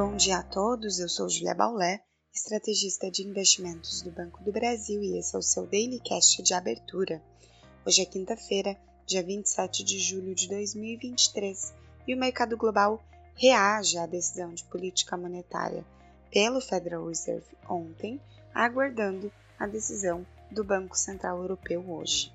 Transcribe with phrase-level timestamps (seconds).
[0.00, 0.98] bom dia a todos.
[0.98, 2.02] Eu sou Julia Baulé,
[2.32, 6.54] estrategista de investimentos do Banco do Brasil e esse é o seu Daily Cast de
[6.54, 7.22] abertura.
[7.84, 11.74] Hoje é quinta-feira, dia 27 de julho de 2023
[12.08, 12.98] e o mercado global
[13.34, 15.84] reage à decisão de política monetária
[16.32, 18.18] pelo Federal Reserve ontem,
[18.54, 22.32] aguardando a decisão do Banco Central Europeu hoje.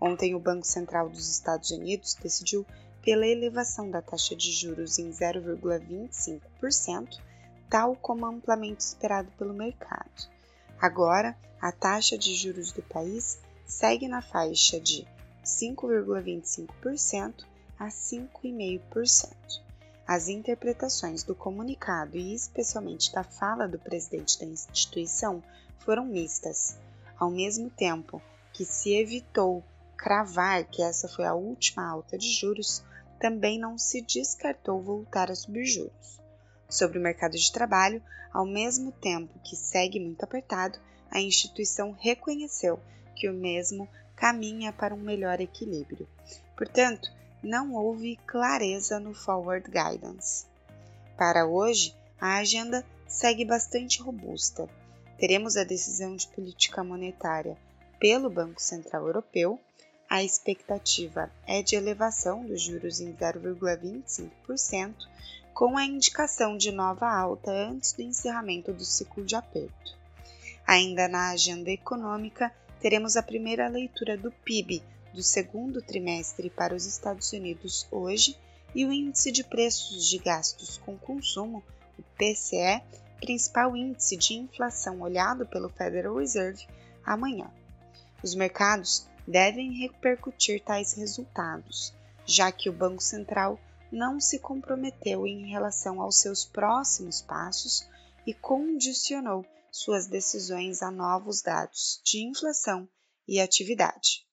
[0.00, 2.66] Ontem, o Banco Central dos Estados Unidos decidiu
[3.06, 7.20] pela elevação da taxa de juros em 0,25%,
[7.70, 10.28] tal como amplamente esperado pelo mercado.
[10.80, 15.06] Agora, a taxa de juros do país segue na faixa de
[15.44, 17.44] 5,25%
[17.78, 19.30] a 5,5%.
[20.04, 25.40] As interpretações do comunicado e especialmente da fala do presidente da instituição
[25.78, 26.76] foram mistas.
[27.16, 28.20] Ao mesmo tempo
[28.52, 29.62] que se evitou
[29.96, 32.82] cravar que essa foi a última alta de juros,
[33.18, 36.20] também não se descartou voltar a subir juros.
[36.68, 40.78] Sobre o mercado de trabalho, ao mesmo tempo que segue muito apertado,
[41.10, 42.78] a instituição reconheceu
[43.14, 46.08] que o mesmo caminha para um melhor equilíbrio.
[46.56, 47.10] Portanto,
[47.42, 50.46] não houve clareza no forward guidance.
[51.16, 54.68] Para hoje, a agenda segue bastante robusta.
[55.18, 57.56] Teremos a decisão de política monetária
[57.98, 59.60] pelo Banco Central Europeu
[60.08, 64.94] a expectativa é de elevação dos juros em 0,25%,
[65.52, 69.96] com a indicação de nova alta antes do encerramento do ciclo de aperto.
[70.66, 76.84] Ainda na agenda econômica, teremos a primeira leitura do PIB do segundo trimestre para os
[76.84, 78.36] Estados Unidos hoje
[78.74, 81.64] e o índice de preços de gastos com consumo,
[81.98, 82.82] o PCE,
[83.18, 86.66] principal índice de inflação olhado pelo Federal Reserve,
[87.04, 87.50] amanhã.
[88.22, 91.92] Os mercados devem repercutir tais resultados,
[92.24, 93.58] já que o Banco Central
[93.90, 97.88] não se comprometeu em relação aos seus próximos passos
[98.26, 102.88] e condicionou suas decisões a novos dados de inflação
[103.28, 104.26] e atividade.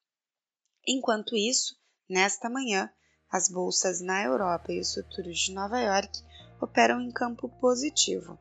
[0.88, 1.76] Enquanto isso,
[2.10, 2.90] nesta manhã,
[3.32, 6.22] as bolsas na Europa e os futuros de Nova York
[6.62, 8.38] operam em campo positivo.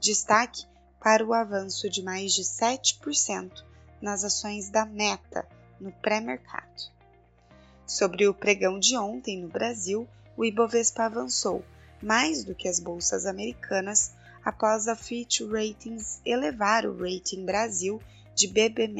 [0.00, 0.66] Destaque
[1.00, 3.50] para o avanço de mais de 7%
[4.00, 5.48] nas ações da Meta,
[5.80, 6.92] no pré-mercado.
[7.86, 11.64] Sobre o pregão de ontem no Brasil, o Ibovespa avançou
[12.02, 14.12] mais do que as bolsas americanas
[14.44, 18.00] após a Fitch Ratings elevar o rating Brasil
[18.34, 18.90] de BB-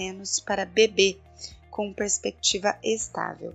[0.45, 1.19] para BB,
[1.71, 3.55] com perspectiva estável.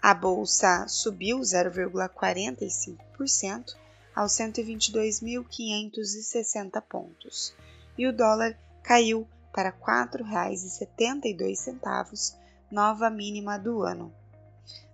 [0.00, 3.74] A bolsa subiu 0,45%
[4.14, 7.52] aos 122.560 pontos
[7.96, 9.26] e o dólar caiu
[9.58, 12.36] para R$ 4,72,
[12.70, 14.14] nova mínima do ano.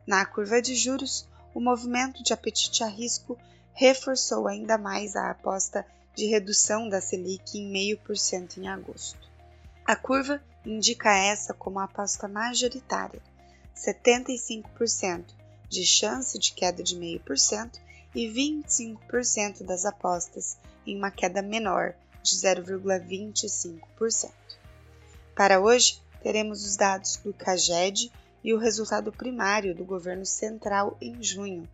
[0.06, 3.36] Na curva de juros, o movimento de apetite a risco
[3.74, 9.28] reforçou ainda mais a aposta de redução da Selic em 0,5% em agosto.
[9.84, 13.20] A curva indica essa como a aposta majoritária,
[13.76, 15.26] 75%
[15.69, 17.78] de chance de queda de 0,5%
[18.14, 24.32] e 25% das apostas em uma queda menor, de 0,25%.
[25.36, 28.10] Para hoje, teremos os dados do CAGED
[28.42, 31.68] e o resultado primário do governo central em junho.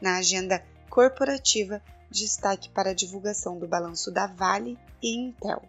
[0.00, 5.60] Na agenda corporativa, destaque para a divulgação do balanço da Vale e Intel.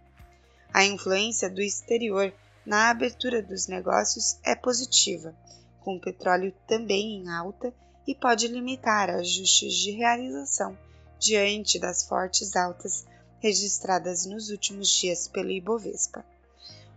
[0.71, 2.31] A influência do exterior
[2.63, 5.35] na abertura dos negócios é positiva,
[5.81, 7.73] com o petróleo também em alta
[8.05, 10.77] e pode limitar ajustes de realização
[11.17, 13.07] diante das fortes altas
[13.39, 16.25] registradas nos últimos dias pelo Ibovespa.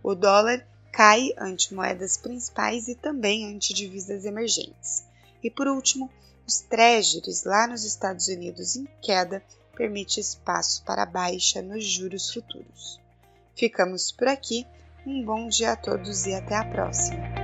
[0.01, 5.03] O dólar cai ante moedas principais e também ante divisas emergentes.
[5.43, 6.09] E por último,
[6.47, 9.43] os treasuries lá nos Estados Unidos em queda
[9.75, 12.99] permite espaço para baixa nos juros futuros.
[13.55, 14.67] Ficamos por aqui,
[15.05, 17.42] um bom dia a todos e até a próxima!